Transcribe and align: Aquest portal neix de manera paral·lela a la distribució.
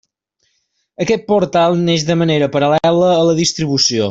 Aquest 1.05 1.27
portal 1.27 1.77
neix 1.91 2.07
de 2.11 2.19
manera 2.25 2.51
paral·lela 2.59 3.15
a 3.21 3.25
la 3.33 3.41
distribució. 3.45 3.99